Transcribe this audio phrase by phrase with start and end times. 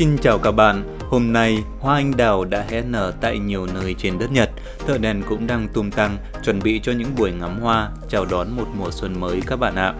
[0.00, 3.94] Xin chào các bạn, hôm nay hoa anh đào đã hé nở tại nhiều nơi
[3.98, 4.50] trên đất Nhật.
[4.86, 8.56] Thợ đèn cũng đang tung tăng, chuẩn bị cho những buổi ngắm hoa, chào đón
[8.56, 9.94] một mùa xuân mới các bạn ạ.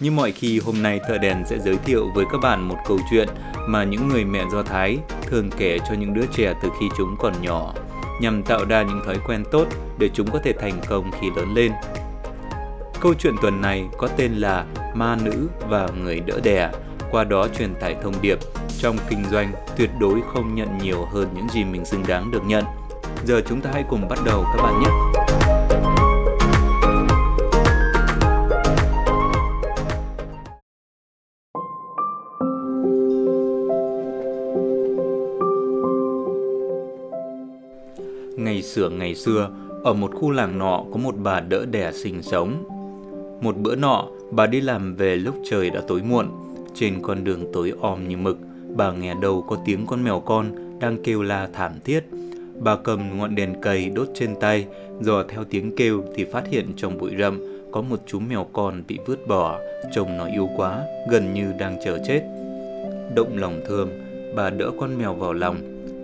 [0.00, 2.98] Như mọi khi, hôm nay thợ đèn sẽ giới thiệu với các bạn một câu
[3.10, 3.28] chuyện
[3.66, 7.16] mà những người mẹ Do Thái thường kể cho những đứa trẻ từ khi chúng
[7.18, 7.74] còn nhỏ,
[8.20, 9.66] nhằm tạo ra những thói quen tốt
[9.98, 11.72] để chúng có thể thành công khi lớn lên.
[13.00, 14.64] Câu chuyện tuần này có tên là
[14.94, 16.70] Ma nữ và người đỡ đẻ,
[17.10, 18.38] qua đó truyền tải thông điệp
[18.78, 22.42] trong kinh doanh tuyệt đối không nhận nhiều hơn những gì mình xứng đáng được
[22.46, 22.64] nhận.
[23.26, 24.88] Giờ chúng ta hãy cùng bắt đầu các bạn nhé.
[38.36, 39.50] Ngày xưa ngày xưa,
[39.84, 42.64] ở một khu làng nọ có một bà đỡ đẻ sinh sống.
[43.40, 46.26] Một bữa nọ, bà đi làm về lúc trời đã tối muộn.
[46.74, 48.38] Trên con đường tối om như mực,
[48.76, 50.46] bà nghe đầu có tiếng con mèo con
[50.80, 52.04] đang kêu la thảm thiết.
[52.60, 54.66] Bà cầm ngọn đèn cầy đốt trên tay,
[55.00, 57.40] dò theo tiếng kêu thì phát hiện trong bụi rậm
[57.72, 59.58] có một chú mèo con bị vứt bỏ,
[59.94, 62.22] trông nó yếu quá, gần như đang chờ chết.
[63.14, 63.88] Động lòng thương,
[64.34, 65.56] bà đỡ con mèo vào lòng,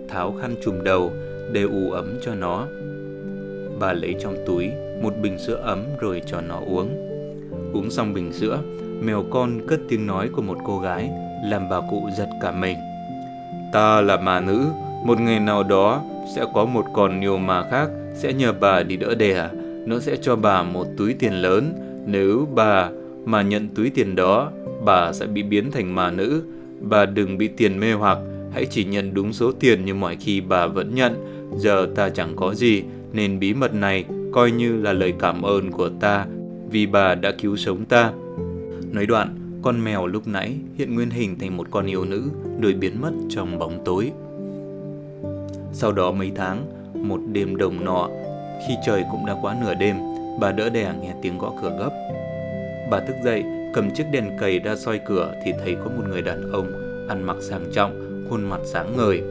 [0.09, 1.11] tháo khăn trùm đầu
[1.51, 2.67] để ủ ấm cho nó.
[3.79, 4.69] Bà lấy trong túi
[5.01, 6.89] một bình sữa ấm rồi cho nó uống.
[7.73, 8.59] Uống xong bình sữa,
[9.05, 11.09] mèo con cất tiếng nói của một cô gái
[11.43, 12.77] làm bà cụ giật cả mình.
[13.73, 14.65] Ta là mà nữ,
[15.05, 16.03] một ngày nào đó
[16.35, 19.49] sẽ có một con nhiều mà khác sẽ nhờ bà đi đỡ đẻ.
[19.85, 21.73] Nó sẽ cho bà một túi tiền lớn.
[22.05, 22.89] Nếu bà
[23.25, 24.51] mà nhận túi tiền đó,
[24.85, 26.43] bà sẽ bị biến thành mà nữ.
[26.81, 28.17] Bà đừng bị tiền mê hoặc,
[28.53, 31.13] hãy chỉ nhận đúng số tiền như mọi khi bà vẫn nhận.
[31.57, 32.83] Giờ ta chẳng có gì,
[33.13, 36.25] nên bí mật này coi như là lời cảm ơn của ta
[36.69, 38.11] vì bà đã cứu sống ta.
[38.91, 42.23] Nói đoạn, con mèo lúc nãy hiện nguyên hình thành một con yêu nữ
[42.61, 44.11] rồi biến mất trong bóng tối.
[45.73, 48.09] Sau đó mấy tháng, một đêm đồng nọ,
[48.67, 49.95] khi trời cũng đã quá nửa đêm,
[50.39, 51.89] bà đỡ đẻ nghe tiếng gõ cửa gấp.
[52.91, 53.43] Bà thức dậy,
[53.73, 56.71] cầm chiếc đèn cầy ra soi cửa thì thấy có một người đàn ông
[57.09, 59.21] ăn mặc sang trọng, khuôn mặt sáng ngời.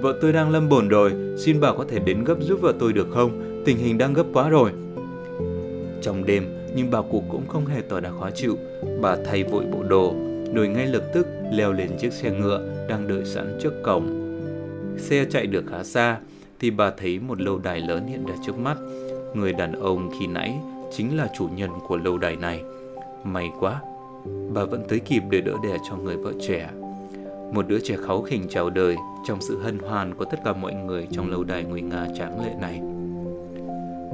[0.00, 2.92] Vợ tôi đang lâm bồn rồi, xin bà có thể đến gấp giúp vợ tôi
[2.92, 3.62] được không?
[3.64, 4.70] Tình hình đang gấp quá rồi.
[6.02, 8.58] Trong đêm, nhưng bà cụ cũng không hề tỏ ra khó chịu.
[9.00, 10.14] Bà thay vội bộ đồ,
[10.54, 14.20] rồi ngay lập tức leo lên chiếc xe ngựa đang đợi sẵn trước cổng.
[14.98, 16.18] Xe chạy được khá xa,
[16.60, 18.76] thì bà thấy một lâu đài lớn hiện ra trước mắt.
[19.34, 20.54] Người đàn ông khi nãy
[20.92, 22.62] chính là chủ nhân của lâu đài này.
[23.24, 23.80] May quá,
[24.54, 26.70] bà vẫn tới kịp để đỡ đẻ cho người vợ trẻ.
[27.52, 28.96] Một đứa trẻ kháu khỉnh chào đời
[29.26, 32.44] trong sự hân hoan của tất cả mọi người trong lâu đài nguy nga tráng
[32.44, 32.80] lệ này.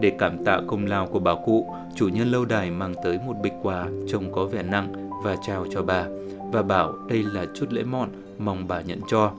[0.01, 1.67] Để cảm tạ công lao của bà cụ,
[1.97, 5.67] chủ nhân lâu đài mang tới một bịch quà trông có vẻ nặng và trao
[5.71, 6.07] cho bà
[6.53, 8.09] và bảo đây là chút lễ mọn
[8.39, 9.33] mong bà nhận cho.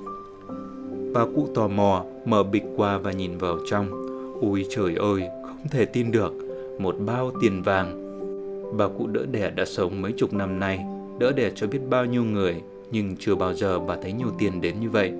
[1.14, 3.88] Bà cụ tò mò mở bịch quà và nhìn vào trong.
[4.42, 6.34] Ôi trời ơi, không thể tin được,
[6.80, 8.02] một bao tiền vàng.
[8.78, 10.80] Bà cụ đỡ đẻ đã sống mấy chục năm nay,
[11.20, 12.62] đỡ đẻ cho biết bao nhiêu người,
[12.92, 15.12] nhưng chưa bao giờ bà thấy nhiều tiền đến như vậy.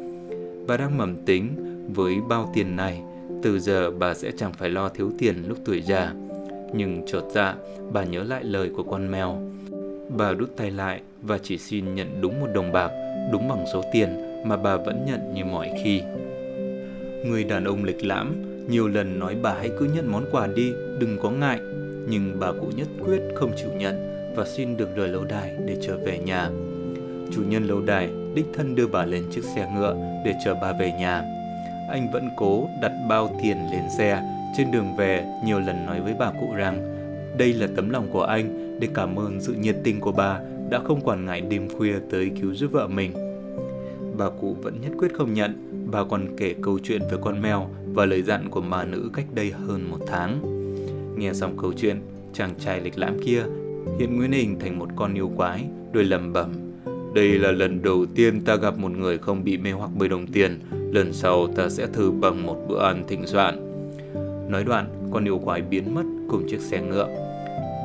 [0.68, 1.50] Bà đang mầm tính
[1.94, 3.02] với bao tiền này
[3.44, 6.14] từ giờ bà sẽ chẳng phải lo thiếu tiền lúc tuổi già.
[6.74, 7.56] Nhưng chợt dạ,
[7.92, 9.42] bà nhớ lại lời của con mèo.
[10.18, 12.92] Bà đút tay lại và chỉ xin nhận đúng một đồng bạc,
[13.32, 14.10] đúng bằng số tiền
[14.46, 16.02] mà bà vẫn nhận như mọi khi.
[17.26, 18.36] Người đàn ông lịch lãm
[18.70, 21.60] nhiều lần nói bà hãy cứ nhận món quà đi, đừng có ngại.
[22.10, 23.96] Nhưng bà cụ nhất quyết không chịu nhận
[24.36, 26.50] và xin được rời lâu đài để trở về nhà.
[27.32, 30.74] Chủ nhân lâu đài đích thân đưa bà lên chiếc xe ngựa để chờ bà
[30.80, 31.41] về nhà
[31.90, 34.22] anh vẫn cố đặt bao tiền lên xe.
[34.58, 36.98] Trên đường về, nhiều lần nói với bà cụ rằng
[37.38, 40.80] đây là tấm lòng của anh để cảm ơn sự nhiệt tình của bà đã
[40.84, 43.12] không quản ngại đêm khuya tới cứu giúp vợ mình.
[44.18, 45.54] Bà cụ vẫn nhất quyết không nhận,
[45.92, 49.26] bà còn kể câu chuyện về con mèo và lời dặn của ma nữ cách
[49.34, 50.42] đây hơn một tháng.
[51.18, 52.02] Nghe xong câu chuyện,
[52.34, 53.44] chàng trai lịch lãm kia
[54.00, 56.52] hiện nguyên hình thành một con yêu quái, đôi lầm bẩm.
[57.16, 60.28] Đây là lần đầu tiên ta gặp một người không bị mê hoặc bởi đồng
[60.28, 60.60] tiền,
[60.92, 63.68] lần sau ta sẽ thử bằng một bữa ăn thịnh soạn.
[64.50, 67.08] Nói đoạn, con yêu quái biến mất cùng chiếc xe ngựa.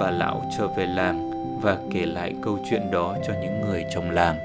[0.00, 1.30] Bà lão trở về làng
[1.62, 4.36] và kể lại câu chuyện đó cho những người trong làng.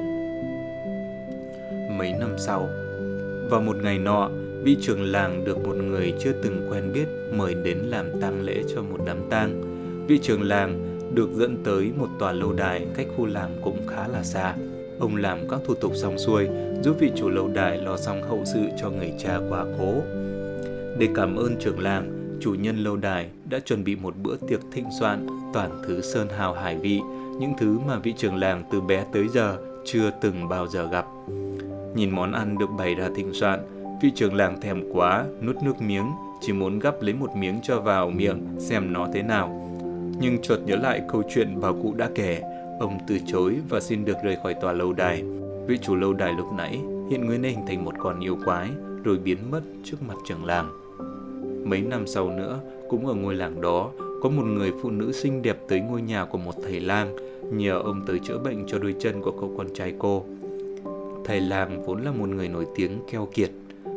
[1.98, 2.70] Mấy năm sau,
[3.50, 4.30] vào một ngày nọ,
[4.64, 8.64] vị trưởng làng được một người chưa từng quen biết mời đến làm tang lễ
[8.76, 9.62] cho một đám tang.
[10.08, 14.08] Vị trưởng làng được dẫn tới một tòa lâu đài cách khu làng cũng khá
[14.08, 14.56] là xa.
[15.02, 16.48] Ông làm các thủ tục xong xuôi,
[16.84, 19.94] giúp vị chủ lâu đài lo xong hậu sự cho người cha quá cố.
[20.98, 24.60] Để cảm ơn trưởng làng, chủ nhân lâu đài đã chuẩn bị một bữa tiệc
[24.72, 27.02] thịnh soạn toàn thứ sơn hào hải vị,
[27.40, 31.06] những thứ mà vị trưởng làng từ bé tới giờ chưa từng bao giờ gặp.
[31.96, 33.60] Nhìn món ăn được bày ra thịnh soạn,
[34.02, 36.06] vị trưởng làng thèm quá, nuốt nước miếng,
[36.42, 39.58] chỉ muốn gắp lấy một miếng cho vào miệng xem nó thế nào.
[40.20, 42.42] Nhưng chợt nhớ lại câu chuyện bà cụ đã kể,
[42.82, 45.24] ông từ chối và xin được rời khỏi tòa lâu đài.
[45.68, 46.80] Vị chủ lâu đài lúc nãy
[47.10, 48.70] hiện nguyên hình thành một con yêu quái
[49.04, 50.70] rồi biến mất trước mặt trưởng làng.
[51.66, 53.92] Mấy năm sau nữa, cũng ở ngôi làng đó,
[54.22, 57.16] có một người phụ nữ xinh đẹp tới ngôi nhà của một thầy lang,
[57.52, 60.24] nhờ ông tới chữa bệnh cho đôi chân của cậu con trai cô.
[61.26, 63.52] Thầy lang vốn là một người nổi tiếng keo kiệt.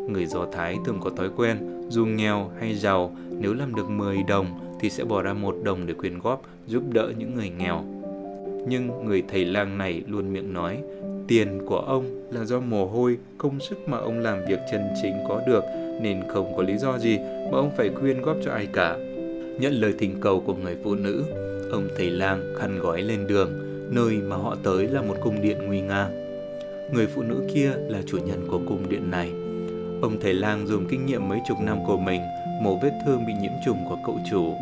[0.09, 4.23] Người Do Thái thường có thói quen, dù nghèo hay giàu, nếu làm được 10
[4.23, 4.47] đồng
[4.81, 7.94] thì sẽ bỏ ra một đồng để quyên góp giúp đỡ những người nghèo.
[8.67, 10.79] Nhưng người thầy lang này luôn miệng nói,
[11.29, 15.15] tiền của ông là do mồ hôi, công sức mà ông làm việc chân chính
[15.29, 15.65] có được,
[16.03, 18.97] nên không có lý do gì mà ông phải quyên góp cho ai cả.
[19.61, 21.25] Nhận lời thỉnh cầu của người phụ nữ,
[21.73, 23.51] ông thầy lang khăn gói lên đường,
[23.91, 26.09] nơi mà họ tới là một cung điện nguy nga.
[26.93, 29.31] Người phụ nữ kia là chủ nhân của cung điện này.
[30.03, 32.21] Ông thầy lang dùng kinh nghiệm mấy chục năm của mình
[32.63, 34.55] mổ vết thương bị nhiễm trùng của cậu chủ.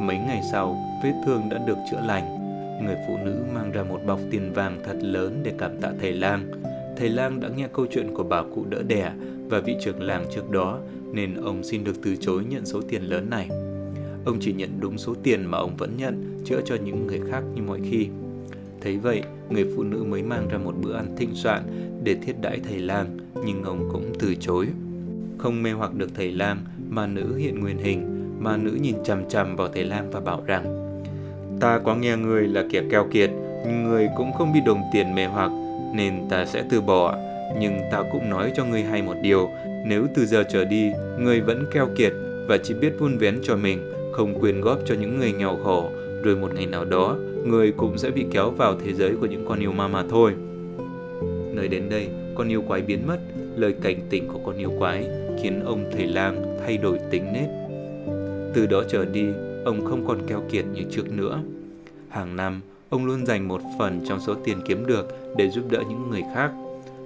[0.00, 2.39] Mấy ngày sau, vết thương đã được chữa lành.
[2.84, 6.12] Người phụ nữ mang ra một bọc tiền vàng thật lớn để cảm tạ thầy
[6.12, 6.50] lang.
[6.96, 9.12] Thầy lang đã nghe câu chuyện của bà cụ đỡ đẻ
[9.48, 10.78] và vị trưởng làng trước đó
[11.12, 13.48] nên ông xin được từ chối nhận số tiền lớn này.
[14.24, 17.42] Ông chỉ nhận đúng số tiền mà ông vẫn nhận, chữa cho những người khác
[17.54, 18.08] như mọi khi.
[18.80, 21.62] Thấy vậy, người phụ nữ mới mang ra một bữa ăn thịnh soạn
[22.04, 24.66] để thiết đãi thầy lang, nhưng ông cũng từ chối.
[25.38, 29.28] Không mê hoặc được thầy lang, mà nữ hiện nguyên hình, mà nữ nhìn chằm
[29.28, 30.89] chằm vào thầy lang và bảo rằng
[31.60, 33.30] Ta có nghe người là kẻ keo kiệt,
[33.66, 35.50] nhưng người cũng không bị đồng tiền mê hoặc,
[35.94, 37.16] nên ta sẽ từ bỏ.
[37.60, 39.50] Nhưng ta cũng nói cho người hay một điều,
[39.86, 42.12] nếu từ giờ trở đi, người vẫn keo kiệt
[42.48, 43.78] và chỉ biết vun vén cho mình,
[44.12, 45.90] không quyên góp cho những người nghèo khổ,
[46.22, 49.44] rồi một ngày nào đó, người cũng sẽ bị kéo vào thế giới của những
[49.48, 50.32] con yêu ma mà thôi.
[51.54, 53.18] Nơi đến đây, con yêu quái biến mất,
[53.56, 55.06] lời cảnh tỉnh của con yêu quái
[55.42, 57.48] khiến ông thầy lang thay đổi tính nết.
[58.54, 59.24] Từ đó trở đi,
[59.64, 61.40] ông không còn keo kiệt như trước nữa.
[62.08, 62.60] Hàng năm,
[62.90, 66.22] ông luôn dành một phần trong số tiền kiếm được để giúp đỡ những người
[66.34, 66.52] khác.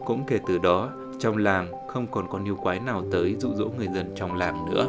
[0.04, 3.68] Cũng kể từ đó, trong làng không còn con yêu quái nào tới dụ dỗ
[3.78, 4.88] người dân trong làng nữa.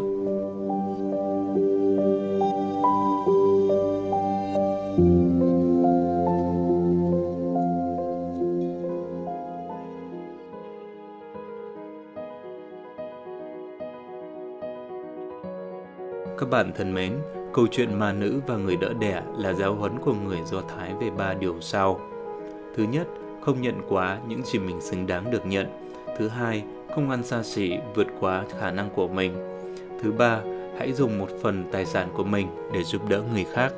[16.38, 17.14] Các bạn thân mến,
[17.56, 20.94] câu chuyện ma nữ và người đỡ đẻ là giáo huấn của người Do Thái
[21.02, 22.00] về ba điều sau.
[22.76, 23.08] Thứ nhất,
[23.42, 25.68] không nhận quá những gì mình xứng đáng được nhận.
[26.18, 26.64] Thứ hai,
[26.96, 29.34] không ăn xa xỉ vượt quá khả năng của mình.
[30.02, 30.42] Thứ ba,
[30.80, 33.74] hãy dùng một phần tài sản của mình để giúp đỡ người khác.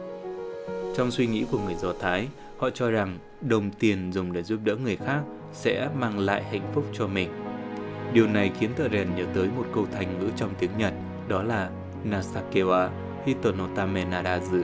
[0.95, 2.27] Trong suy nghĩ của người Do Thái,
[2.57, 5.21] họ cho rằng đồng tiền dùng để giúp đỡ người khác
[5.53, 7.29] sẽ mang lại hạnh phúc cho mình.
[8.13, 10.93] Điều này khiến tờ rèn nhớ tới một câu thành ngữ trong tiếng Nhật,
[11.27, 11.69] đó là
[12.09, 12.89] Nasakewa
[13.27, 14.61] Hitonotame Narazu.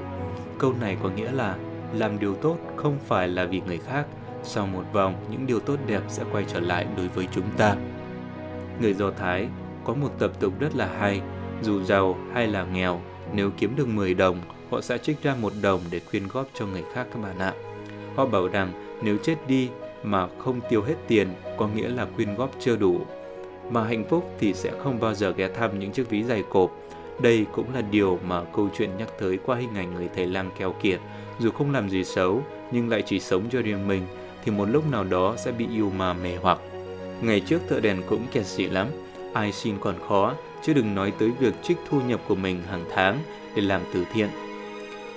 [0.58, 1.58] Câu này có nghĩa là
[1.94, 4.06] làm điều tốt không phải là vì người khác,
[4.44, 7.76] sau một vòng những điều tốt đẹp sẽ quay trở lại đối với chúng ta.
[8.82, 9.48] Người Do Thái
[9.84, 11.22] có một tập tục rất là hay,
[11.62, 13.02] dù giàu hay là nghèo,
[13.34, 14.42] nếu kiếm được 10 đồng,
[14.72, 17.54] họ sẽ trích ra một đồng để quyên góp cho người khác các bạn ạ.
[18.16, 19.70] Họ bảo rằng nếu chết đi
[20.04, 21.28] mà không tiêu hết tiền
[21.58, 23.02] có nghĩa là quyên góp chưa đủ.
[23.70, 26.72] Mà hạnh phúc thì sẽ không bao giờ ghé thăm những chiếc ví dày cộp
[27.20, 30.52] đây cũng là điều mà câu chuyện nhắc tới qua hình ảnh người thầy lang
[30.58, 31.00] keo kiệt.
[31.40, 34.02] Dù không làm gì xấu, nhưng lại chỉ sống cho riêng mình,
[34.44, 36.60] thì một lúc nào đó sẽ bị yêu mà mê hoặc.
[37.22, 38.88] Ngày trước thợ đèn cũng kẹt xỉ lắm,
[39.34, 42.86] ai xin còn khó, chứ đừng nói tới việc trích thu nhập của mình hàng
[42.94, 43.20] tháng
[43.56, 44.28] để làm từ thiện.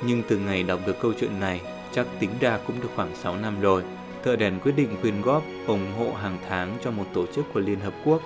[0.07, 1.61] Nhưng từ ngày đọc được câu chuyện này,
[1.93, 3.83] chắc tính ra cũng được khoảng 6 năm rồi,
[4.25, 7.61] thợ đèn quyết định quyên góp ủng hộ hàng tháng cho một tổ chức của
[7.61, 8.23] Liên Hợp Quốc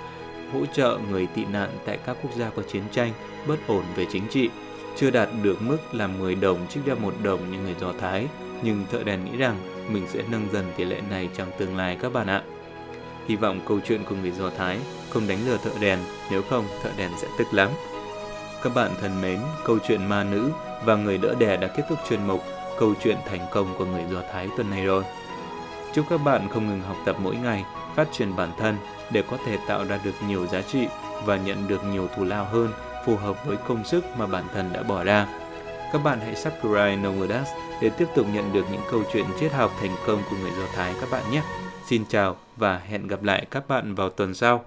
[0.52, 3.12] hỗ trợ người tị nạn tại các quốc gia có chiến tranh,
[3.46, 4.50] bất ổn về chính trị.
[4.96, 8.26] Chưa đạt được mức là 10 đồng trích ra một đồng như người Do Thái,
[8.62, 9.56] nhưng thợ đèn nghĩ rằng
[9.92, 12.42] mình sẽ nâng dần tỷ lệ này trong tương lai các bạn ạ.
[13.28, 14.78] Hy vọng câu chuyện của người Do Thái
[15.10, 15.98] không đánh lừa thợ đèn,
[16.30, 17.68] nếu không thợ đèn sẽ tức lắm.
[18.62, 20.50] Các bạn thân mến, câu chuyện ma nữ
[20.84, 22.40] và người đỡ đẻ đã kết thúc chuyên mục
[22.80, 25.04] Câu chuyện thành công của người Do Thái tuần này rồi.
[25.92, 27.64] Chúc các bạn không ngừng học tập mỗi ngày,
[28.00, 28.76] phát triển bản thân
[29.10, 30.86] để có thể tạo ra được nhiều giá trị
[31.24, 32.72] và nhận được nhiều thù lao hơn
[33.06, 35.26] phù hợp với công sức mà bản thân đã bỏ ra.
[35.92, 37.48] Các bạn hãy subscribe Nomodas
[37.82, 40.66] để tiếp tục nhận được những câu chuyện triết học thành công của người Do
[40.74, 41.42] Thái các bạn nhé.
[41.86, 44.64] Xin chào và hẹn gặp lại các bạn vào tuần sau.